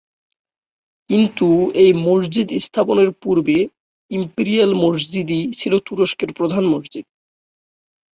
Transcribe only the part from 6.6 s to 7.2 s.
মসজিদ।